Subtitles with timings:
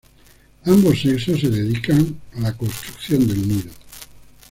[0.65, 3.69] Ambos sexos se dedican a la construcción del nido.